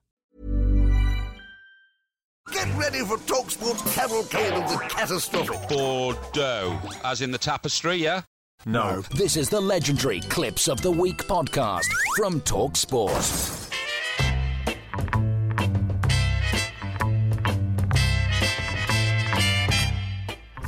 Get 2.53 2.77
ready 2.77 2.99
for 2.99 3.17
TalkSport's 3.17 3.93
cavalcade 3.93 4.53
of 4.53 4.71
the 4.71 4.77
catastrophic. 4.87 5.67
Bordeaux, 5.67 6.79
as 7.03 7.21
in 7.21 7.31
the 7.31 7.37
tapestry, 7.37 7.97
yeah? 7.97 8.21
No. 8.65 9.01
This 9.17 9.35
is 9.35 9.49
the 9.49 9.59
legendary 9.59 10.21
Clips 10.21 10.69
of 10.69 10.81
the 10.81 10.91
Week 10.91 11.27
podcast 11.27 11.91
from 12.15 12.39
TalkSport. 12.39 13.52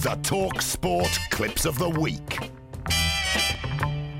The 0.05 0.19
Talk 0.21 0.61
Sport 0.61 1.09
Clips 1.31 1.65
of 1.65 1.79
the 1.79 1.89
Week. 1.89 2.51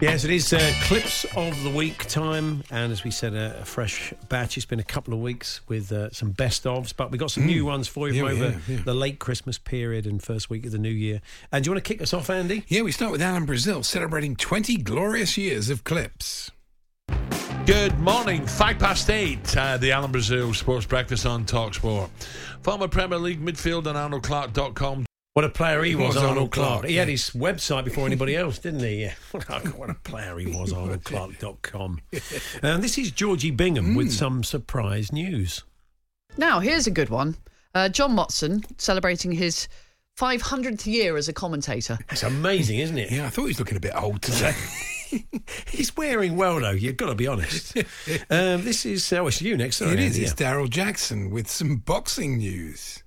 Yes, 0.01 0.23
it 0.23 0.31
is 0.31 0.51
uh, 0.51 0.73
clips 0.85 1.27
of 1.37 1.61
the 1.63 1.69
week 1.69 2.07
time, 2.07 2.63
and 2.71 2.91
as 2.91 3.03
we 3.03 3.11
said, 3.11 3.35
a, 3.35 3.59
a 3.61 3.65
fresh 3.65 4.11
batch. 4.27 4.57
It's 4.57 4.65
been 4.65 4.79
a 4.79 4.83
couple 4.83 5.13
of 5.13 5.19
weeks 5.19 5.61
with 5.67 5.91
uh, 5.91 6.09
some 6.09 6.31
best 6.31 6.63
ofs, 6.63 6.91
but 6.97 7.11
we've 7.11 7.19
got 7.19 7.29
some 7.29 7.45
new 7.45 7.65
ones 7.65 7.87
for 7.87 8.09
you 8.09 8.15
Yeah, 8.15 8.21
from 8.21 8.41
over 8.41 8.49
yeah, 8.49 8.57
yeah. 8.67 8.81
the 8.83 8.95
late 8.95 9.19
Christmas 9.19 9.59
period 9.59 10.07
and 10.07 10.23
first 10.23 10.49
week 10.49 10.65
of 10.65 10.71
the 10.71 10.79
new 10.79 10.89
year. 10.89 11.21
And 11.51 11.63
do 11.63 11.67
you 11.69 11.73
want 11.75 11.85
to 11.85 11.93
kick 11.93 12.01
us 12.01 12.15
off, 12.15 12.31
Andy? 12.31 12.63
Yeah, 12.67 12.81
we 12.81 12.91
start 12.91 13.11
with 13.11 13.21
Alan 13.21 13.45
Brazil 13.45 13.83
celebrating 13.83 14.35
20 14.35 14.77
glorious 14.77 15.37
years 15.37 15.69
of 15.69 15.83
clips. 15.83 16.49
Good 17.67 17.99
morning. 17.99 18.47
Five 18.47 18.79
past 18.79 19.11
eight. 19.11 19.55
Uh, 19.55 19.77
the 19.77 19.91
Alan 19.91 20.11
Brazil 20.11 20.51
Sports 20.55 20.87
Breakfast 20.87 21.27
on 21.27 21.45
Talksport. 21.45 22.09
Former 22.63 22.87
Premier 22.87 23.19
League 23.19 23.39
midfielder 23.45 23.95
and 23.95 24.23
ArnoldClark.com. 24.23 25.05
What 25.35 25.43
a 25.43 25.49
player 25.49 25.83
he 25.83 25.95
was, 25.95 26.15
was 26.15 26.17
Arnold 26.17 26.29
Arnold 26.37 26.51
Clark. 26.51 26.69
Clark, 26.69 26.85
He 26.87 26.95
had 26.95 27.09
his 27.09 27.31
website 27.31 27.83
before 27.83 28.05
anybody 28.05 28.37
else, 28.37 28.57
didn't 28.57 28.79
he? 28.79 29.09
What 29.31 29.89
a 29.89 29.95
player 29.95 30.37
he 30.37 30.45
was, 30.47 30.71
ArnoldClark.com. 30.71 31.99
And 32.63 32.81
this 32.81 32.97
is 32.97 33.11
Georgie 33.11 33.51
Bingham 33.51 33.95
with 33.95 34.13
some 34.13 34.45
surprise 34.45 35.11
news. 35.11 35.63
Now, 36.37 36.59
here's 36.61 36.87
a 36.87 36.91
good 36.91 37.09
one. 37.09 37.35
Uh, 37.73 37.89
John 37.89 38.15
Motson 38.15 38.63
celebrating 38.79 39.33
his 39.33 39.67
500th 40.17 40.85
year 40.85 41.17
as 41.17 41.27
a 41.27 41.33
commentator. 41.33 41.97
That's 42.07 42.23
amazing, 42.23 42.79
isn't 42.79 42.97
it? 42.97 43.11
Yeah, 43.11 43.25
I 43.25 43.29
thought 43.29 43.41
he 43.43 43.47
was 43.49 43.59
looking 43.59 43.75
a 43.75 43.81
bit 43.81 43.91
old 44.01 44.21
today. 44.21 44.53
He's 45.67 45.95
wearing 45.97 46.37
well, 46.37 46.61
though. 46.61 46.71
You've 46.71 46.95
got 46.97 47.07
to 47.07 47.15
be 47.15 47.27
honest. 47.27 47.77
um, 48.29 48.63
this 48.63 48.85
is 48.85 49.11
well, 49.11 49.27
it's 49.27 49.41
you 49.41 49.57
next. 49.57 49.77
Sorry, 49.77 49.91
it 49.91 49.99
is. 49.99 50.15
Andy, 50.15 50.23
It's. 50.23 50.33
Daryl 50.33 50.69
Jackson 50.69 51.29
with 51.29 51.49
some 51.49 51.75
boxing 51.77 52.37
news. 52.37 53.03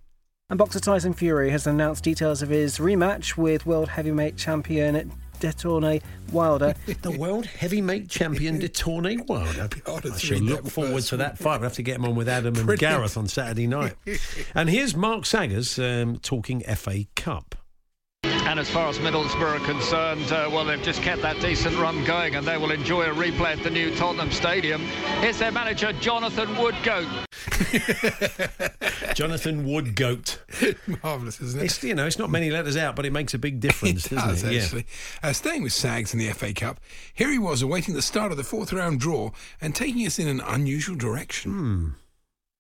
And 0.50 0.56
boxer 0.56 0.81
Tyson 0.81 1.12
Fury 1.12 1.50
has 1.50 1.66
announced 1.66 2.04
details 2.04 2.41
of 2.41 2.48
his 2.48 2.78
rematch 2.78 3.36
with 3.36 3.66
world 3.66 3.86
heavyweight 3.86 4.38
champion 4.38 5.12
Detorne 5.41 6.03
Wilder. 6.32 6.75
The 7.03 7.10
world 7.10 7.44
heavyweight 7.44 8.09
champion 8.09 8.58
Detorne 8.58 9.28
Wilder. 9.28 9.69
God, 9.84 10.06
I 10.06 10.08
it's 10.08 10.20
shall 10.20 10.38
read 10.38 10.48
look 10.48 10.66
forward 10.66 10.94
first 10.94 11.08
to 11.10 11.19
that 11.19 11.37
fight. 11.37 11.60
We'll 11.60 11.69
have 11.69 11.75
to 11.75 11.82
get 11.82 11.97
him 11.97 12.06
on 12.06 12.14
with 12.14 12.31
Adam 12.31 12.54
and 12.56 12.64
Brilliant. 12.64 12.81
Gareth 12.81 13.19
on 13.19 13.28
Saturday 13.28 13.66
night. 13.66 13.94
and 14.54 14.70
here's 14.70 14.97
Mark 14.97 15.26
Saggers 15.26 15.78
um, 15.78 16.16
talking 16.20 16.62
FA 16.62 17.04
Cup. 17.14 17.54
And 18.25 18.58
as 18.58 18.70
far 18.70 18.88
as 18.88 18.98
Middlesbrough 19.00 19.60
are 19.60 19.66
concerned, 19.66 20.32
uh, 20.32 20.48
well, 20.50 20.64
they've 20.64 20.81
just 20.81 21.03
kept 21.03 21.20
that 21.20 21.38
decent 21.42 21.76
run 21.76 22.03
going 22.04 22.37
and 22.37 22.47
they 22.47 22.56
will 22.56 22.70
enjoy 22.70 23.03
a 23.03 23.14
replay 23.14 23.54
at 23.54 23.62
the 23.62 23.70
new 23.70 23.94
Tottenham 23.97 24.31
Stadium. 24.31 24.81
Here's 25.20 25.38
their 25.38 25.53
manager, 25.53 25.92
Jonathan 25.92 26.56
Woodgoat. 26.56 27.27
Jonathan 29.14 29.64
Woodgoat. 29.64 30.38
Marvellous, 31.02 31.41
isn't 31.41 31.60
it? 31.60 31.64
It's 31.64 31.82
you 31.82 31.94
know 31.94 32.06
it's 32.06 32.19
not 32.19 32.30
many 32.30 32.50
letters 32.50 32.76
out, 32.76 32.96
but 32.96 33.04
it 33.06 33.12
makes 33.12 33.34
a 33.34 33.38
big 33.38 33.60
difference, 33.60 34.06
It 34.12 34.14
doesn't 34.14 34.28
does, 34.28 34.42
it? 34.44 34.62
actually. 34.62 34.86
Uh, 35.22 35.32
staying 35.32 35.62
with 35.62 35.72
Sags 35.72 36.12
in 36.12 36.19
the 36.20 36.30
FA 36.30 36.52
Cup, 36.52 36.80
here 37.14 37.30
he 37.30 37.38
was 37.38 37.62
awaiting 37.62 37.94
the 37.94 38.02
start 38.02 38.30
of 38.30 38.36
the 38.36 38.44
fourth 38.44 38.72
round 38.72 39.00
draw 39.00 39.30
and 39.60 39.74
taking 39.74 40.06
us 40.06 40.19
in 40.19 40.28
an 40.28 40.41
unusual 40.41 40.96
direction. 40.96 41.94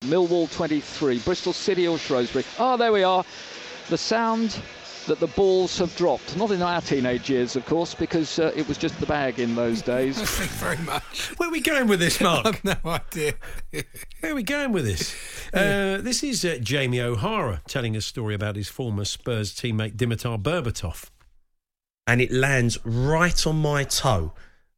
Millwall 0.02 0.50
23, 0.52 1.18
Bristol 1.20 1.52
City 1.52 1.88
or 1.88 1.98
Shrewsbury. 1.98 2.44
Ah, 2.58 2.76
there 2.76 2.92
we 2.92 3.02
are. 3.02 3.24
The 3.88 3.98
sound 3.98 4.60
that 5.08 5.20
the 5.20 5.26
balls 5.28 5.76
have 5.78 5.94
dropped. 5.96 6.36
Not 6.36 6.50
in 6.52 6.62
our 6.62 6.80
teenage 6.80 7.28
years, 7.28 7.56
of 7.56 7.66
course, 7.66 7.94
because 7.94 8.38
uh, 8.38 8.52
it 8.54 8.66
was 8.68 8.78
just 8.78 8.98
the 9.00 9.06
bag 9.06 9.38
in 9.40 9.54
those 9.54 9.82
days. 9.82 10.20
Thank 10.20 10.50
you 10.50 10.56
very 10.56 10.78
much. 10.86 11.34
Where 11.38 11.48
are 11.48 11.52
we 11.52 11.60
going 11.60 11.88
with 11.88 12.00
this, 12.00 12.20
Mark? 12.22 12.46
I've 12.46 12.64
no 12.64 12.76
idea. 12.84 13.34
Where 14.20 14.32
are 14.32 14.34
we 14.34 14.42
going 14.42 14.72
with 14.72 14.84
this? 14.84 15.14
Uh, 15.52 15.98
this 16.00 16.22
is 16.22 16.44
uh, 16.44 16.58
Jamie 16.60 17.00
O'Hara 17.00 17.62
telling 17.66 17.96
a 17.96 18.00
story 18.00 18.34
about 18.34 18.56
his 18.56 18.68
former 18.68 19.04
Spurs 19.04 19.54
teammate 19.54 19.96
Dimitar 19.96 20.40
Berbatov. 20.40 21.10
and 22.06 22.20
it 22.20 22.30
lands 22.32 22.78
right 22.84 23.46
on 23.46 23.56
my 23.60 23.84
toe. 23.84 24.32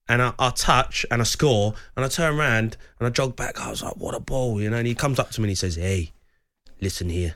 And 0.08 0.20
I, 0.22 0.32
I 0.40 0.50
touch 0.50 1.06
and 1.10 1.20
I 1.20 1.24
score 1.24 1.74
and 1.94 2.04
I 2.04 2.08
turn 2.08 2.36
around 2.36 2.76
and 2.98 3.06
I 3.06 3.10
jog 3.10 3.36
back. 3.36 3.60
I 3.60 3.70
was 3.70 3.82
like, 3.82 3.96
what 3.96 4.14
a 4.14 4.18
ball, 4.20 4.60
you 4.60 4.68
know. 4.68 4.78
And 4.78 4.86
he 4.86 4.94
comes 4.96 5.20
up 5.20 5.30
to 5.32 5.40
me 5.40 5.44
and 5.44 5.50
he 5.50 5.54
says, 5.54 5.76
Hey, 5.76 6.10
listen 6.80 7.10
here. 7.10 7.34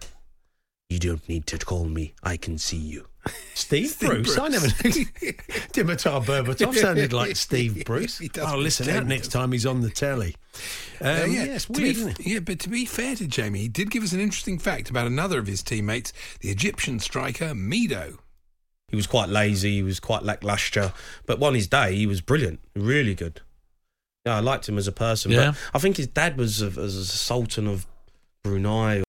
You 0.95 1.01
don't 1.01 1.29
need 1.29 1.45
to 1.49 1.59
call 1.59 1.87
me. 1.87 2.15
I 2.23 2.37
can 2.37 2.57
see 2.57 2.77
you. 2.77 3.07
Steve, 3.55 3.99
Bruce. 3.99 4.39
I 4.39 4.47
never 4.49 4.67
knew. 4.67 4.73
Dimitar 5.73 6.25
Berbatov 6.25 6.75
sounded 6.77 7.13
like 7.13 7.35
Steve 7.35 7.85
Bruce. 7.85 8.19
He 8.19 8.29
does 8.29 8.53
Oh, 8.53 8.57
listen 8.59 8.89
out 8.91 9.07
next 9.07 9.29
time 9.33 9.51
he's 9.51 9.67
on 9.67 9.81
the 9.81 9.91
telly. 9.91 10.37
Um, 11.01 11.07
Uh, 11.09 11.25
yeah, 11.25 11.43
it's 11.47 11.65
to 11.65 11.73
weird, 11.73 11.83
be, 11.83 11.91
isn't 12.01 12.21
it? 12.21 12.27
yeah, 12.27 12.39
but 12.39 12.61
to 12.61 12.69
be 12.69 12.85
fair 12.85 13.17
to 13.17 13.27
Jamie, 13.27 13.59
he 13.61 13.69
did 13.69 13.91
give 13.91 14.03
us 14.05 14.13
an 14.13 14.21
interesting 14.21 14.59
fact 14.59 14.89
about 14.89 15.07
another 15.07 15.39
of 15.39 15.47
his 15.47 15.63
teammates, 15.63 16.13
the 16.41 16.51
Egyptian 16.51 17.01
striker 17.01 17.47
Mido. 17.55 18.19
He 18.89 18.97
was 18.97 19.07
quite 19.07 19.31
lazy. 19.31 19.77
He 19.77 19.83
was 19.83 19.99
quite 19.99 20.23
lackluster. 20.23 20.93
But 21.27 21.43
on 21.43 21.55
his 21.55 21.67
day, 21.67 21.97
he 21.97 22.07
was 22.07 22.21
brilliant. 22.21 22.61
Really 22.77 23.15
good. 23.15 23.41
Yeah, 24.27 24.37
I 24.37 24.41
liked 24.41 24.69
him 24.69 24.77
as 24.79 24.87
a 24.87 24.93
person. 24.93 25.33
Yeah. 25.33 25.53
But 25.53 25.79
I 25.79 25.79
think 25.81 25.97
his 25.97 26.07
dad 26.07 26.37
was 26.37 26.61
a, 26.63 26.67
was 26.69 26.95
a 26.97 27.05
sultan 27.07 27.67
of 27.67 27.87
Brunei. 28.45 29.03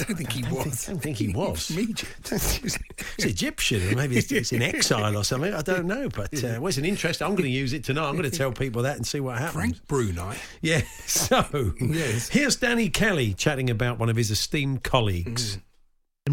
I 0.04 0.04
don't 0.04 0.16
think 0.16 0.32
he 0.32 0.44
I 0.44 0.50
was. 0.52 0.64
think- 0.64 0.88
I 0.88 0.92
don't 0.92 1.02
think 1.02 1.16
he 1.16 1.28
was. 1.28 1.70
It's 1.70 3.24
Egyptian, 3.24 3.92
or 3.92 3.96
maybe 3.96 4.16
it's, 4.18 4.30
it's 4.32 4.52
in 4.52 4.62
exile 4.62 5.16
or 5.16 5.24
something. 5.24 5.52
I 5.52 5.62
don't 5.62 5.86
know, 5.86 6.08
but 6.08 6.32
uh, 6.42 6.58
well, 6.60 6.66
it's 6.68 6.78
an 6.78 6.84
interest. 6.84 7.22
I'm 7.22 7.30
going 7.30 7.44
to 7.44 7.48
use 7.50 7.72
it 7.72 7.84
tonight. 7.84 8.08
I'm 8.08 8.16
going 8.16 8.30
to 8.30 8.36
tell 8.36 8.52
people 8.52 8.82
that 8.82 8.96
and 8.96 9.06
see 9.06 9.20
what 9.20 9.38
happens. 9.38 9.54
Frank 9.54 9.86
Brunei. 9.86 10.36
Yeah. 10.62 10.82
So 11.06 11.72
Yes. 11.80 12.28
here's 12.28 12.56
Danny 12.56 12.88
Kelly 12.88 13.34
chatting 13.34 13.68
about 13.68 13.98
one 13.98 14.08
of 14.08 14.16
his 14.16 14.30
esteemed 14.30 14.82
colleagues. 14.82 15.58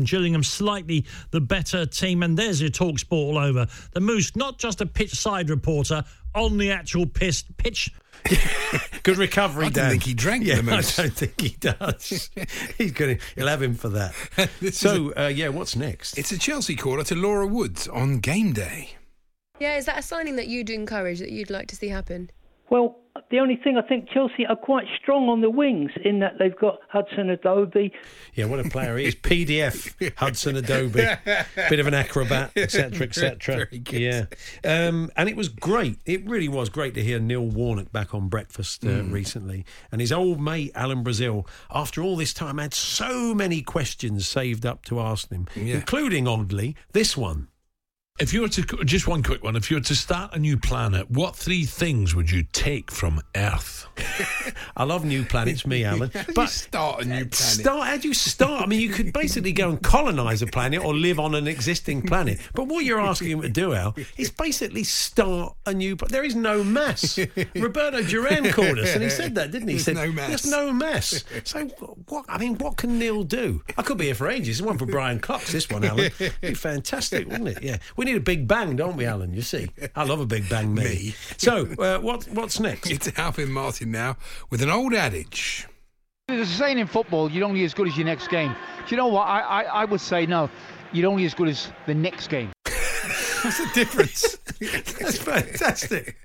Gillingham 0.04 0.44
slightly 0.44 1.06
the 1.32 1.42
better 1.42 1.86
team, 1.86 2.24
and 2.24 2.38
there's 2.38 2.62
your 2.62 2.70
talk 2.70 3.00
sport 3.00 3.36
all 3.36 3.42
over. 3.42 3.68
The 3.94 4.02
Moose, 4.02 4.36
not 4.36 4.60
just 4.60 4.82
a 4.82 4.86
pitch 4.86 5.14
side 5.14 5.50
reporter, 5.50 6.04
on 6.36 6.58
the 6.58 6.72
actual 6.72 7.06
piss, 7.06 7.44
pitch. 7.58 7.92
Good 9.04 9.18
recovery, 9.18 9.68
I 9.68 9.70
Dan. 9.70 9.90
didn't 9.90 9.90
think 9.92 10.04
he 10.04 10.14
drank 10.14 10.44
yeah, 10.46 10.56
the 10.56 10.64
moose. 10.64 11.00
I 11.00 11.04
don't 11.04 11.14
think 11.14 11.40
he 11.40 11.50
does. 11.50 12.30
He's 12.78 12.92
going 12.92 13.18
to. 13.18 13.24
He'll 13.36 13.48
have 13.48 13.62
him 13.62 13.76
for 13.76 13.90
that. 13.90 14.14
This 14.60 14.78
so, 14.78 15.14
uh, 15.16 15.28
yeah, 15.28 15.50
what's 15.50 15.76
next? 15.76 16.18
It's 16.18 16.32
a 16.32 16.38
Chelsea 16.38 16.76
caller 16.76 17.04
to 17.06 17.16
Laura 17.16 17.48
Woods 17.48 17.88
on 17.88 18.20
game 18.20 18.54
day. 18.54 18.98
Yeah, 19.60 19.78
is 19.78 19.86
that 19.86 19.98
a 20.00 20.02
signing 20.02 20.36
that 20.36 20.48
you'd 20.48 20.70
encourage 20.70 21.20
that 21.20 21.32
you'd 21.32 21.50
like 21.50 21.68
to 21.68 21.76
see 21.76 21.88
happen? 21.88 22.30
Well, 22.70 23.00
the 23.32 23.40
only 23.40 23.56
thing 23.56 23.78
I 23.78 23.82
think 23.82 24.10
Chelsea 24.10 24.46
are 24.46 24.56
quite 24.56 24.86
strong 25.02 25.30
on 25.30 25.42
the 25.42 25.50
wings 25.50 25.92
in 26.04 26.20
that 26.20 26.34
they've 26.40 26.56
got 26.58 26.80
Hudson 26.90 27.30
Adobe. 27.30 27.92
Yeah, 28.34 28.46
what 28.46 28.60
a 28.66 28.70
player 28.70 28.98
he 28.98 29.06
is. 29.06 29.16
PDF, 29.16 30.14
Hudson 30.18 30.56
Adobe, 30.56 31.06
bit 31.70 31.80
of 31.80 31.88
an 31.88 31.94
acrobat, 31.94 32.52
etc., 32.56 33.08
etc. 33.08 33.56
Very 33.56 33.80
good. 33.80 34.00
Yeah, 34.00 34.26
um, 34.88 35.12
and 35.16 35.30
it 35.30 35.36
was 35.36 35.50
great. 35.50 36.00
It 36.06 36.28
really 36.28 36.48
was 36.48 36.70
great 36.70 36.94
to 36.96 37.04
hear 37.04 37.20
Neil 37.20 37.46
Warnock 37.46 37.92
back 37.92 38.14
on 38.14 38.28
breakfast 38.30 38.84
uh, 38.86 38.88
Mm. 38.90 39.12
recently, 39.12 39.66
and 39.92 40.02
his 40.02 40.12
old 40.12 40.40
mate 40.42 40.72
Alan 40.76 41.04
Brazil. 41.04 41.46
After 41.72 42.02
all 42.02 42.16
this 42.16 42.34
time, 42.34 42.58
had 42.58 42.74
so 42.74 43.34
many 43.36 43.62
questions 43.62 44.28
saved 44.28 44.66
up 44.66 44.84
to 44.86 45.00
ask 45.00 45.30
him, 45.30 45.48
including 45.56 46.28
oddly 46.28 46.76
this 46.94 47.16
one. 47.18 47.48
If 48.20 48.34
you 48.34 48.42
were 48.42 48.48
to 48.50 48.64
just 48.84 49.08
one 49.08 49.22
quick 49.22 49.44
one, 49.44 49.56
if 49.56 49.70
you 49.70 49.78
were 49.78 49.82
to 49.82 49.96
start 49.96 50.34
a 50.34 50.40
new 50.40 50.58
planet, 50.58 51.10
what 51.12 51.36
three 51.36 51.66
things 51.66 52.16
would 52.16 52.32
you 52.32 52.44
take 52.52 52.90
from 52.90 53.22
Earth? 53.36 53.86
I 54.78 54.86
love 54.86 55.06
new 55.06 55.24
planets, 55.24 55.68
me, 55.68 55.84
Alan. 55.86 56.10
How 56.10 56.24
do 56.24 56.28
you 56.30 56.34
But 56.34 56.50
start 56.50 57.02
a 57.04 57.06
new 57.06 57.14
planet? 57.14 57.36
Start? 57.36 57.88
How 57.88 57.98
do 57.98 58.08
you 58.08 58.16
start? 58.16 58.64
I 58.64 58.66
mean, 58.66 58.82
you 58.82 58.90
could 58.90 59.14
basically 59.14 59.52
go 59.52 59.70
and 59.70 59.80
colonise 59.84 60.42
a 60.42 60.48
planet 60.48 60.84
or 60.84 60.96
live 60.96 61.20
on 61.20 61.36
an 61.36 61.48
existing 61.48 62.02
planet. 62.02 62.40
But 62.56 62.68
what 62.68 62.86
you're 62.86 63.00
asking 63.00 63.30
him 63.30 63.42
to 63.44 63.50
do, 63.50 63.76
Al, 63.76 63.96
is 64.18 64.32
basically 64.32 64.84
start 64.84 65.56
a 65.68 65.74
new. 65.76 65.96
There 65.96 66.24
is 66.24 66.36
no 66.36 66.64
mass. 66.64 67.20
Roberto 67.56 68.02
Duran 68.02 68.52
called 68.52 68.80
us, 68.80 68.96
and 68.96 69.04
he 69.04 69.12
said 69.12 69.36
that, 69.36 69.52
didn't 69.52 69.68
he? 69.68 69.76
He 69.76 69.82
There's 69.82 69.86
said, 69.86 70.08
no 70.08 70.12
mass. 70.12 70.28
There's 70.30 70.48
no 70.48 70.74
mess. 70.74 71.24
So 71.44 71.66
what? 72.08 72.26
I 72.28 72.40
mean, 72.40 72.56
what 72.58 72.78
can 72.78 72.98
Neil 72.98 73.24
do? 73.24 73.62
I 73.78 73.84
could 73.84 74.00
be 74.00 74.06
here 74.06 74.16
for 74.16 74.28
ages. 74.28 74.60
One 74.60 74.80
for 74.80 74.88
Brian 74.88 75.20
Cox. 75.20 75.52
This 75.52 75.70
one, 75.70 75.84
Alan, 75.84 76.12
It'd 76.20 76.34
be 76.42 76.54
fantastic, 76.56 77.28
wouldn't 77.28 77.50
it? 77.50 77.62
Yeah, 77.62 77.78
we 77.96 78.07
need 78.08 78.18
a 78.18 78.22
big 78.22 78.48
bang, 78.48 78.76
don't 78.76 78.98
we, 78.98 79.06
Alan? 79.06 79.34
You 79.34 79.42
see, 79.42 79.70
I 79.96 80.04
love 80.04 80.20
a 80.20 80.26
big 80.26 80.50
bang, 80.50 80.74
me. 80.74 80.84
Me. 80.88 81.16
So 81.38 81.68
uh, 81.80 82.00
what? 82.00 82.26
What's 82.30 82.60
next? 82.60 82.90
It's 82.90 83.18
Alvin 83.18 83.52
Martin 83.52 83.92
now 83.92 84.18
with 84.50 84.62
an 84.62 84.70
old 84.70 84.94
adage. 84.94 85.68
There's 86.28 86.50
a 86.50 86.54
saying 86.54 86.78
in 86.80 86.88
football, 86.88 87.30
you're 87.32 87.46
only 87.46 87.64
as 87.64 87.74
good 87.74 87.88
as 87.88 87.98
your 87.98 88.06
next 88.06 88.28
game. 88.30 88.52
Do 88.52 88.92
you 88.96 88.98
know 88.98 89.08
what? 89.08 89.24
I, 89.28 89.40
I, 89.40 89.62
I 89.64 89.86
would 89.86 90.02
say 90.02 90.26
no. 90.26 90.50
You're 90.92 91.10
only 91.10 91.26
as 91.26 91.34
good 91.34 91.48
as 91.48 91.72
the 91.86 91.94
next 91.94 92.28
game. 92.28 92.52
What's 92.66 93.58
the 93.60 93.70
difference? 93.74 94.38
That's 95.00 95.18
fantastic. 95.20 96.18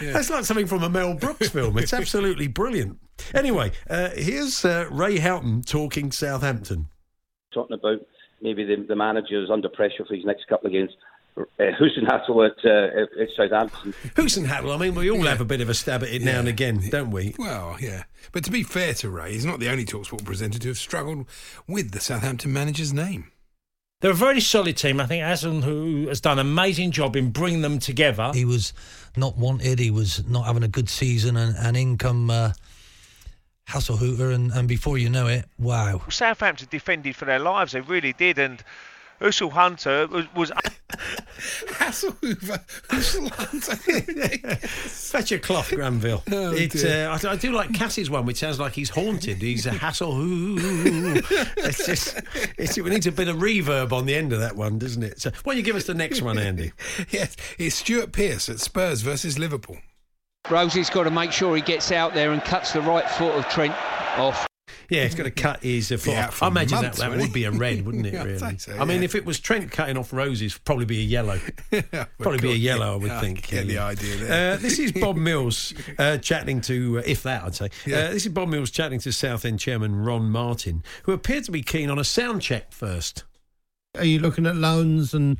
That's 0.00 0.30
like 0.30 0.44
something 0.44 0.66
from 0.66 0.82
a 0.82 0.88
Mel 0.88 1.14
Brooks 1.14 1.50
film. 1.50 1.78
It's 1.78 1.92
absolutely 1.92 2.48
brilliant. 2.48 2.98
Anyway, 3.32 3.72
uh, 3.88 4.10
here's 4.10 4.64
uh, 4.64 4.88
Ray 4.90 5.18
Houghton 5.18 5.62
talking 5.62 6.10
Southampton. 6.10 6.88
talking 7.52 7.78
about 7.78 8.00
maybe 8.42 8.64
the, 8.64 8.84
the 8.88 8.96
manager 8.96 9.42
is 9.42 9.50
under 9.50 9.68
pressure 9.68 10.04
for 10.06 10.14
his 10.14 10.24
next 10.24 10.46
couple 10.48 10.66
of 10.66 10.72
games. 10.72 10.90
Uh, 11.36 11.72
Hussein 11.78 12.06
at, 12.06 12.22
uh, 12.22 12.68
at, 12.68 13.18
at 13.18 13.28
Southampton. 13.36 13.92
Hoosen 14.14 14.44
Hattle, 14.44 14.70
I 14.70 14.76
mean, 14.76 14.94
we 14.94 15.10
all 15.10 15.22
have 15.22 15.40
a 15.40 15.44
bit 15.44 15.60
of 15.60 15.68
a 15.68 15.74
stab 15.74 16.04
at 16.04 16.08
it 16.08 16.22
now 16.22 16.38
and 16.38 16.46
again, 16.46 16.80
don't 16.90 17.10
we? 17.10 17.34
Well, 17.38 17.76
yeah. 17.80 18.04
But 18.30 18.44
to 18.44 18.52
be 18.52 18.62
fair 18.62 18.94
to 18.94 19.10
Ray, 19.10 19.32
he's 19.32 19.44
not 19.44 19.58
the 19.58 19.68
only 19.68 19.84
Talksport 19.84 20.24
presenter 20.24 20.60
to 20.60 20.68
have 20.68 20.78
struggled 20.78 21.26
with 21.66 21.90
the 21.90 21.98
Southampton 21.98 22.52
manager's 22.52 22.92
name. 22.92 23.32
They're 24.00 24.12
a 24.12 24.14
very 24.14 24.40
solid 24.40 24.76
team. 24.76 25.00
I 25.00 25.06
think 25.06 25.24
Hassan, 25.24 25.62
who 25.62 26.08
has 26.08 26.20
done 26.20 26.38
an 26.38 26.46
amazing 26.46 26.90
job 26.90 27.16
in 27.16 27.30
bringing 27.30 27.62
them 27.62 27.78
together. 27.78 28.32
He 28.34 28.44
was 28.44 28.72
not 29.16 29.36
wanted. 29.36 29.78
He 29.78 29.90
was 29.90 30.24
not 30.28 30.42
having 30.42 30.62
a 30.62 30.68
good 30.68 30.88
season, 30.88 31.36
and, 31.36 31.56
and 31.56 31.76
in 31.76 31.96
come 31.96 32.30
uh, 32.30 32.52
Hasselhooter, 33.68 34.34
and, 34.34 34.52
and 34.52 34.68
before 34.68 34.98
you 34.98 35.08
know 35.08 35.26
it, 35.26 35.46
wow. 35.58 36.02
Southampton 36.10 36.68
defended 36.70 37.16
for 37.16 37.24
their 37.24 37.38
lives. 37.38 37.72
They 37.72 37.80
really 37.80 38.12
did, 38.12 38.38
and 38.38 38.62
Usul 39.20 39.50
Hunter 39.50 40.06
was. 40.08 40.26
was 40.34 40.52
Hasselhoover, 41.74 42.60
Usul 42.88 43.30
Hunter. 43.30 44.56
Fetch 44.66 45.32
a 45.32 45.38
cloth, 45.38 45.70
Granville. 45.70 46.22
Oh, 46.30 46.52
it, 46.52 46.84
uh, 46.84 47.16
I, 47.28 47.32
I 47.32 47.36
do 47.36 47.52
like 47.52 47.72
Cassie's 47.72 48.08
one, 48.10 48.26
which 48.26 48.38
sounds 48.38 48.58
like 48.60 48.72
he's 48.74 48.90
haunted. 48.90 49.38
He's 49.38 49.66
a 49.66 49.72
hassle. 49.84 50.12
It's 50.16 51.86
just, 51.86 52.20
it's, 52.58 52.78
it 52.78 52.84
needs 52.84 53.06
a 53.06 53.12
bit 53.12 53.28
of 53.28 53.36
reverb 53.36 53.92
on 53.92 54.06
the 54.06 54.14
end 54.14 54.32
of 54.32 54.40
that 54.40 54.56
one, 54.56 54.78
doesn't 54.78 55.02
it? 55.02 55.20
So, 55.20 55.30
why 55.42 55.52
don't 55.52 55.58
you 55.58 55.62
give 55.64 55.76
us 55.76 55.84
the 55.84 55.94
next 55.94 56.22
one, 56.22 56.38
Andy? 56.38 56.72
yes, 57.10 57.36
it's 57.58 57.76
Stuart 57.76 58.12
Pearce 58.12 58.48
at 58.48 58.60
Spurs 58.60 59.02
versus 59.02 59.38
Liverpool. 59.38 59.78
Rosie's 60.50 60.90
got 60.90 61.04
to 61.04 61.10
make 61.10 61.32
sure 61.32 61.56
he 61.56 61.62
gets 61.62 61.90
out 61.90 62.14
there 62.14 62.32
and 62.32 62.42
cuts 62.42 62.72
the 62.72 62.82
right 62.82 63.08
foot 63.08 63.34
of 63.34 63.48
Trent 63.48 63.74
off. 64.18 64.46
Yeah, 64.88 65.04
he's 65.04 65.14
got 65.14 65.24
to 65.24 65.30
cut 65.30 65.62
his 65.62 65.90
uh, 65.90 65.96
foot 65.96 66.12
Yeah, 66.12 66.26
off. 66.28 66.34
for 66.36 66.44
I 66.44 66.48
imagine 66.48 66.80
months, 66.80 66.98
that, 66.98 67.04
that 67.04 67.10
wouldn't 67.10 67.30
would 67.32 67.36
he? 67.36 67.42
be 67.42 67.44
a 67.44 67.50
red, 67.50 67.84
wouldn't 67.86 68.06
it, 68.06 68.12
Yeah, 68.14 68.20
I'd 68.22 68.26
really? 68.26 68.38
say 68.38 68.56
so, 68.58 68.78
I 68.78 68.84
mean, 68.84 69.02
if 69.02 69.14
it 69.14 69.24
was 69.24 69.40
Trent 69.40 69.70
cutting 69.70 69.96
off 69.96 70.12
Roses, 70.12 70.58
probably 70.58 70.84
be 70.84 71.00
a 71.00 71.02
yellow. 71.04 71.38
probably 72.18 72.38
be 72.40 72.52
a 72.52 72.56
yellow, 72.56 72.94
I 72.94 72.96
would 72.96 73.10
I 73.10 73.20
think. 73.20 73.46
get 73.46 73.66
the 73.66 73.78
idea 73.78 74.16
there. 74.16 74.54
Uh, 74.54 74.56
this 74.56 74.78
is 74.78 74.92
Bob 74.92 75.16
Mills 75.24 75.74
uh, 75.98 76.18
chatting 76.18 76.60
to, 76.62 76.98
uh, 76.98 77.02
if 77.06 77.22
that, 77.24 77.44
I'd 77.44 77.54
say. 77.54 77.68
Yeah. 77.86 77.96
Uh, 77.96 78.10
this 78.12 78.26
is 78.26 78.32
Bob 78.32 78.48
Mills 78.48 78.70
chatting 78.70 79.00
to 79.00 79.12
Southend 79.12 79.60
chairman 79.60 79.96
Ron 80.04 80.30
Martin, 80.30 80.82
who 81.04 81.12
appeared 81.12 81.44
to 81.44 81.50
be 81.52 81.62
keen 81.62 81.90
on 81.90 81.98
a 81.98 82.04
sound 82.04 82.42
check 82.42 82.72
first. 82.72 83.24
Are 83.96 84.04
you 84.04 84.18
looking 84.18 84.44
at 84.46 84.56
loans 84.56 85.14
and 85.14 85.38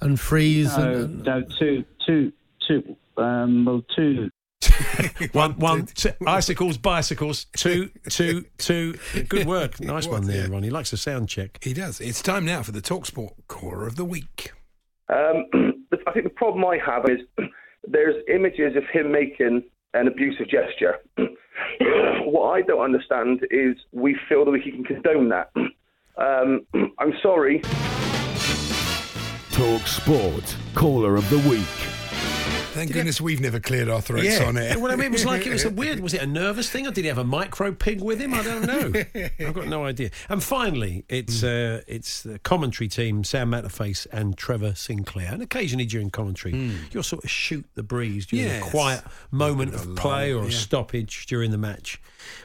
and 0.00 0.20
frees? 0.20 0.76
No, 0.78 0.92
and, 0.92 1.24
no, 1.24 1.42
two, 1.58 1.84
two, 2.06 2.32
two. 2.66 2.96
Um, 3.16 3.64
well, 3.64 3.82
two. 3.96 4.30
one, 5.32 5.52
one, 5.58 5.86
two, 5.86 6.12
icicles, 6.26 6.78
bicycles, 6.78 7.46
two, 7.56 7.90
two, 8.08 8.44
two. 8.58 8.94
Good 9.28 9.46
work. 9.46 9.80
Nice 9.80 10.06
one 10.06 10.26
there. 10.26 10.48
Ron. 10.48 10.62
He 10.62 10.70
likes 10.70 10.92
a 10.92 10.96
sound 10.96 11.28
check. 11.28 11.58
He 11.62 11.72
does. 11.72 12.00
It's 12.00 12.22
time 12.22 12.44
now 12.44 12.62
for 12.62 12.72
the 12.72 12.80
Talksport 12.80 13.32
Caller 13.48 13.86
of 13.86 13.96
the 13.96 14.04
Week. 14.04 14.52
Um, 15.08 15.46
I 16.06 16.12
think 16.12 16.24
the 16.24 16.32
problem 16.34 16.64
I 16.64 16.78
have 16.84 17.04
is 17.08 17.20
there's 17.88 18.16
images 18.32 18.76
of 18.76 18.84
him 18.92 19.12
making 19.12 19.62
an 19.94 20.08
abusive 20.08 20.48
gesture. 20.48 20.96
what 22.24 22.50
I 22.50 22.62
don't 22.62 22.82
understand 22.82 23.40
is 23.50 23.76
we 23.92 24.16
feel 24.28 24.44
that 24.44 24.50
we 24.50 24.60
can 24.60 24.84
condone 24.84 25.28
that. 25.30 25.50
Um, 26.18 26.66
I'm 26.98 27.12
sorry. 27.22 27.60
Talk 29.52 29.86
Sport, 29.86 30.56
caller 30.74 31.16
of 31.16 31.28
the 31.30 31.38
week. 31.48 31.95
Thank 32.76 32.92
goodness 32.92 33.20
we've 33.20 33.40
never 33.40 33.58
cleared 33.58 33.88
our 33.88 34.00
throats 34.02 34.38
on 34.40 34.56
it. 34.56 34.76
What 34.78 34.90
I 34.90 34.96
mean, 34.96 35.06
it 35.06 35.12
was 35.12 35.24
like 35.24 35.46
it 35.46 35.50
was 35.52 35.64
a 35.64 35.70
weird. 35.80 36.00
Was 36.00 36.14
it 36.14 36.22
a 36.22 36.26
nervous 36.26 36.68
thing, 36.70 36.86
or 36.86 36.90
did 36.90 37.02
he 37.04 37.08
have 37.08 37.18
a 37.18 37.24
micro 37.24 37.72
pig 37.72 38.02
with 38.02 38.20
him? 38.20 38.34
I 38.34 38.42
don't 38.42 38.66
know. 38.66 39.02
I've 39.40 39.54
got 39.54 39.66
no 39.66 39.84
idea. 39.86 40.10
And 40.28 40.42
finally, 40.42 41.04
it's 41.08 41.40
Hmm. 41.40 41.46
uh, 41.46 41.80
it's 41.86 42.22
the 42.22 42.38
commentary 42.40 42.88
team: 42.88 43.24
Sam 43.24 43.50
Matterface 43.50 44.06
and 44.12 44.36
Trevor 44.36 44.74
Sinclair. 44.74 45.32
And 45.32 45.42
occasionally 45.42 45.86
during 45.86 46.10
commentary, 46.10 46.70
you'll 46.92 47.02
sort 47.02 47.24
of 47.24 47.30
shoot 47.30 47.64
the 47.74 47.82
breeze 47.82 48.26
during. 48.26 48.46
Yes. 48.46 48.66
a 48.66 48.70
quiet 48.70 49.04
moment 49.30 49.74
of 49.74 49.96
play 49.96 50.32
or 50.32 50.44
a 50.44 50.52
stoppage 50.52 51.26
during 51.26 51.50
the 51.50 51.58
match. 51.58 52.00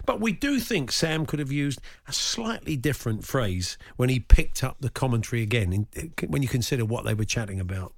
But 0.06 0.22
we 0.22 0.32
do 0.32 0.60
think 0.60 0.92
Sam 0.92 1.26
could 1.26 1.40
have 1.40 1.52
used 1.52 1.82
a 2.08 2.14
slightly 2.14 2.76
different 2.78 3.26
phrase 3.26 3.78
when 3.98 4.10
he 4.10 4.20
picked 4.20 4.64
up 4.64 4.78
the 4.80 4.90
commentary 4.90 5.42
again. 5.42 5.88
In, 5.94 6.14
when 6.28 6.42
you 6.42 6.48
consider 6.48 6.86
what 6.86 7.04
they 7.04 7.14
were 7.14 7.26
chatting 7.26 7.60
about. 7.60 7.94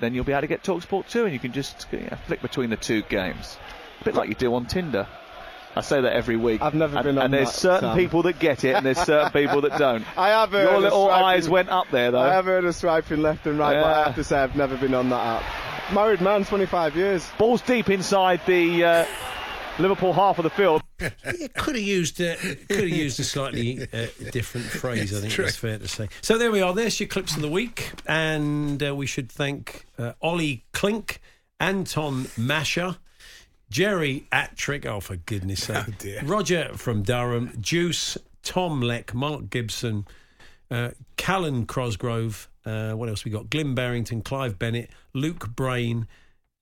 Then 0.00 0.14
you'll 0.14 0.24
be 0.24 0.32
able 0.32 0.42
to 0.42 0.46
get 0.46 0.62
TalkSport 0.62 1.08
2 1.08 1.24
and 1.24 1.32
you 1.32 1.38
can 1.38 1.52
just 1.52 1.86
you 1.92 2.00
know, 2.00 2.16
flick 2.26 2.42
between 2.42 2.70
the 2.70 2.76
two 2.76 3.02
games. 3.02 3.56
A 4.00 4.04
bit 4.04 4.14
like 4.14 4.28
you 4.28 4.34
do 4.34 4.54
on 4.54 4.66
Tinder. 4.66 5.06
I 5.76 5.80
say 5.80 6.00
that 6.00 6.12
every 6.12 6.36
week. 6.36 6.60
I've 6.62 6.74
never 6.74 6.96
and, 6.96 7.04
been 7.04 7.18
on 7.18 7.24
And 7.26 7.34
there's 7.34 7.52
that, 7.52 7.54
certain 7.60 7.90
Sam. 7.90 7.96
people 7.96 8.22
that 8.22 8.38
get 8.38 8.64
it 8.64 8.74
and 8.74 8.84
there's 8.86 8.98
certain 8.98 9.30
people 9.30 9.60
that 9.62 9.78
don't. 9.78 10.04
I 10.18 10.28
have 10.30 10.50
heard 10.50 10.70
Your 10.70 10.80
little 10.80 11.06
swiping- 11.06 11.24
eyes 11.24 11.48
went 11.48 11.68
up 11.68 11.86
there 11.90 12.10
though. 12.10 12.20
I 12.20 12.32
have 12.32 12.46
heard 12.46 12.64
of 12.64 12.74
swiping 12.74 13.22
left 13.22 13.46
and 13.46 13.58
right, 13.58 13.74
but 13.74 13.84
I 13.84 14.04
have 14.04 14.14
to 14.16 14.24
say 14.24 14.38
I've 14.38 14.56
never 14.56 14.76
been 14.76 14.94
on 14.94 15.08
that 15.10 15.42
app. 15.42 15.92
Married 15.92 16.20
man, 16.20 16.44
25 16.44 16.96
years. 16.96 17.28
Balls 17.38 17.62
deep 17.62 17.88
inside 17.90 18.40
the 18.46 18.84
uh, 18.84 19.06
Liverpool 19.78 20.12
half 20.12 20.38
of 20.38 20.42
the 20.44 20.50
field. 20.50 20.82
It 21.00 21.54
could 21.54 21.76
have 21.76 21.84
used 21.84 22.20
uh, 22.20 22.36
could 22.36 22.80
have 22.80 22.88
used 22.88 23.20
a 23.20 23.24
slightly 23.24 23.82
uh, 23.92 24.06
different 24.32 24.66
phrase. 24.82 25.16
I 25.16 25.20
think 25.20 25.32
true. 25.32 25.44
that's 25.44 25.56
fair 25.56 25.78
to 25.78 25.88
say. 25.88 26.08
So 26.22 26.38
there 26.38 26.50
we 26.50 26.60
are. 26.60 26.74
There's 26.74 26.98
your 26.98 27.08
clips 27.08 27.36
of 27.36 27.42
the 27.42 27.48
week, 27.48 27.92
and 28.06 28.82
uh, 28.82 28.94
we 28.94 29.06
should 29.06 29.30
thank 29.30 29.86
uh, 29.98 30.12
Ollie 30.20 30.64
Klink, 30.72 31.20
Anton 31.60 32.28
Masher. 32.36 32.96
Jerry 33.70 34.26
Attrick, 34.32 34.86
oh 34.86 34.98
for 35.00 35.16
goodness 35.16 35.62
sake, 35.64 35.84
Oh, 35.86 35.92
dear. 35.98 36.22
Roger 36.24 36.70
from 36.74 37.02
Durham, 37.02 37.52
Juice, 37.60 38.16
Tom 38.42 38.80
Leck, 38.80 39.12
Mark 39.12 39.50
Gibson, 39.50 40.06
uh, 40.70 40.92
Callan 41.18 41.66
Crosgrove, 41.66 42.46
uh, 42.64 42.92
what 42.92 43.10
else 43.10 43.26
we 43.26 43.30
got? 43.30 43.50
Glyn 43.50 43.74
Barrington, 43.74 44.22
Clive 44.22 44.58
Bennett, 44.58 44.88
Luke 45.12 45.54
Brain, 45.54 46.08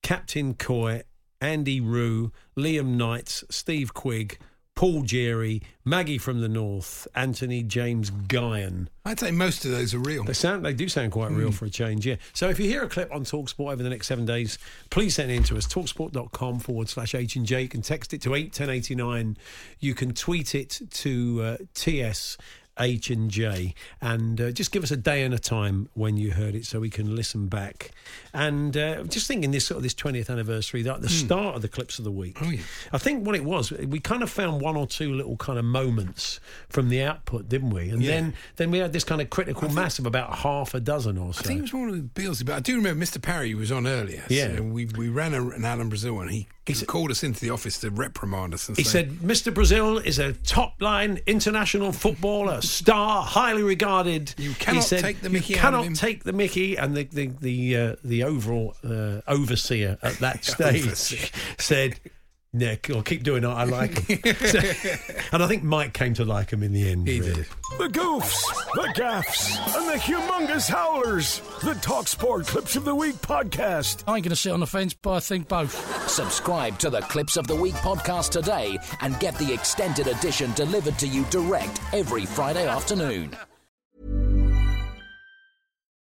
Captain 0.02 0.54
Coy, 0.54 1.02
Andy 1.40 1.80
Rue, 1.80 2.32
Liam 2.56 2.96
Knights, 2.96 3.44
Steve 3.50 3.94
Quigg, 3.94 4.38
Paul 4.76 5.02
Jerry, 5.02 5.62
Maggie 5.86 6.18
from 6.18 6.42
the 6.42 6.50
North, 6.50 7.08
Anthony 7.14 7.62
James 7.62 8.10
Guyan. 8.10 8.88
I'd 9.06 9.18
say 9.18 9.30
most 9.30 9.64
of 9.64 9.70
those 9.70 9.94
are 9.94 9.98
real. 9.98 10.22
They 10.24 10.34
sound, 10.34 10.66
they 10.66 10.74
do 10.74 10.86
sound 10.86 11.12
quite 11.12 11.30
real 11.30 11.50
for 11.50 11.64
a 11.64 11.70
change, 11.70 12.06
yeah. 12.06 12.16
So 12.34 12.50
if 12.50 12.60
you 12.60 12.66
hear 12.66 12.82
a 12.82 12.88
clip 12.88 13.10
on 13.10 13.24
Talksport 13.24 13.72
over 13.72 13.82
the 13.82 13.88
next 13.88 14.06
seven 14.06 14.26
days, 14.26 14.58
please 14.90 15.14
send 15.14 15.30
it 15.30 15.34
in 15.36 15.42
to 15.44 15.56
us, 15.56 15.66
talksport.com 15.66 16.58
forward 16.58 16.90
slash 16.90 17.14
H 17.14 17.36
and 17.36 17.46
J. 17.46 17.62
You 17.62 17.68
can 17.68 17.80
text 17.80 18.12
it 18.12 18.20
to 18.22 18.34
81089. 18.34 19.38
You 19.80 19.94
can 19.94 20.12
tweet 20.12 20.54
it 20.54 20.78
to 20.90 21.42
uh, 21.42 21.56
TS 21.72 22.36
H 22.78 23.10
and 23.10 23.30
J, 23.30 23.74
and 24.00 24.40
uh, 24.40 24.50
just 24.50 24.70
give 24.72 24.82
us 24.82 24.90
a 24.90 24.96
day 24.96 25.22
and 25.24 25.32
a 25.32 25.38
time 25.38 25.88
when 25.94 26.16
you 26.16 26.32
heard 26.32 26.54
it, 26.54 26.66
so 26.66 26.80
we 26.80 26.90
can 26.90 27.14
listen 27.16 27.46
back. 27.48 27.90
And 28.34 28.76
uh, 28.76 29.04
just 29.04 29.26
thinking 29.26 29.50
this 29.50 29.66
sort 29.66 29.76
of 29.78 29.82
this 29.82 29.94
twentieth 29.94 30.28
anniversary, 30.30 30.82
that 30.82 31.00
the 31.02 31.08
start 31.08 31.56
of 31.56 31.62
the 31.62 31.68
clips 31.68 31.98
of 31.98 32.04
the 32.04 32.12
week. 32.12 32.36
Oh, 32.42 32.50
yeah. 32.50 32.60
I 32.92 32.98
think 32.98 33.26
what 33.26 33.34
it 33.34 33.44
was, 33.44 33.70
we 33.70 33.98
kind 34.00 34.22
of 34.22 34.30
found 34.30 34.60
one 34.60 34.76
or 34.76 34.86
two 34.86 35.14
little 35.14 35.36
kind 35.36 35.58
of 35.58 35.64
moments 35.64 36.38
from 36.68 36.88
the 36.88 37.02
output, 37.02 37.48
didn't 37.48 37.70
we? 37.70 37.88
And 37.90 38.02
Yeah. 38.02 38.10
then 38.10 38.34
then 38.56 38.70
we 38.70 38.78
had 38.78 38.92
this 38.92 39.04
kind 39.04 39.20
of 39.20 39.30
critical 39.30 39.68
mass 39.70 39.98
of 39.98 40.06
about 40.06 40.34
half 40.38 40.74
a 40.74 40.80
dozen 40.80 41.16
or 41.18 41.32
so. 41.32 41.40
I 41.40 41.42
think 41.44 41.58
it 41.60 41.62
was 41.62 41.72
one 41.74 41.88
of 41.88 41.94
the 41.96 42.02
Beals, 42.02 42.42
but 42.42 42.54
I 42.54 42.60
do 42.60 42.76
remember 42.76 43.04
Mr. 43.04 43.20
Parry 43.20 43.54
was 43.54 43.72
on 43.72 43.86
earlier. 43.86 44.24
Yeah. 44.28 44.56
So 44.56 44.62
we, 44.62 44.86
we 44.86 45.08
ran 45.08 45.34
a, 45.34 45.48
an 45.50 45.64
Alan 45.64 45.88
Brazil 45.88 46.20
and 46.20 46.30
he, 46.30 46.48
called 46.74 47.10
us 47.10 47.22
into 47.22 47.40
the 47.40 47.50
office 47.50 47.78
to 47.80 47.90
reprimand 47.90 48.54
us. 48.54 48.68
And 48.68 48.76
He 48.76 48.84
say, 48.84 48.90
said, 48.90 49.10
Mr. 49.18 49.52
Brazil 49.52 49.98
is 49.98 50.18
a 50.18 50.32
top 50.32 50.80
line 50.80 51.20
international 51.26 51.92
footballer, 51.92 52.60
star, 52.62 53.22
highly 53.22 53.62
regarded. 53.62 54.34
You 54.38 54.52
cannot 54.54 54.76
he 54.76 54.82
said, 54.82 55.00
take 55.00 55.20
the 55.20 55.28
"You 55.28 55.34
mickey 55.34 55.54
of 55.54 55.60
cannot 55.60 55.84
him." 55.84 55.94
take 55.94 56.24
the 56.24 56.32
Mickey. 56.32 56.76
And 56.76 56.96
the, 56.96 57.04
the, 57.04 57.26
the, 57.40 57.76
uh, 57.76 57.96
the 58.04 58.24
overall 58.24 58.74
uh, 58.84 59.20
overseer 59.28 59.98
at 60.02 60.14
that 60.18 60.44
stage 60.44 61.32
said, 61.58 61.98
Nick, 62.58 62.90
or 62.94 63.02
keep 63.02 63.22
doing 63.22 63.44
it, 63.44 63.48
I 63.48 63.64
like 63.64 63.98
him. 64.06 64.18
So- 64.46 64.60
and 65.32 65.42
I 65.42 65.46
think 65.48 65.62
Mike 65.62 65.92
came 65.92 66.14
to 66.14 66.24
like 66.24 66.50
him 66.50 66.62
in 66.62 66.72
the 66.72 66.88
end. 66.90 67.06
He 67.08 67.20
did. 67.20 67.46
The 67.78 67.88
goofs, 67.88 68.42
the 68.74 68.92
gaffs, 68.94 69.56
and 69.76 69.88
the 69.88 69.94
humongous 69.94 70.68
howlers. 70.68 71.40
The 71.62 71.74
Talk 71.74 72.06
Sport 72.08 72.46
Clips 72.46 72.76
of 72.76 72.84
the 72.84 72.94
Week 72.94 73.16
podcast. 73.16 74.04
I 74.06 74.16
ain't 74.16 74.24
going 74.24 74.30
to 74.30 74.36
sit 74.36 74.52
on 74.52 74.60
the 74.60 74.66
fence, 74.66 74.94
but 74.94 75.12
I 75.14 75.20
think 75.20 75.48
both. 75.48 76.08
Subscribe 76.08 76.78
to 76.78 76.90
the 76.90 77.00
Clips 77.02 77.36
of 77.36 77.46
the 77.46 77.56
Week 77.56 77.74
podcast 77.74 78.30
today 78.30 78.78
and 79.00 79.18
get 79.20 79.36
the 79.38 79.52
extended 79.52 80.06
edition 80.06 80.52
delivered 80.54 80.98
to 81.00 81.06
you 81.08 81.24
direct 81.30 81.80
every 81.92 82.24
Friday 82.26 82.66
afternoon. 82.66 83.36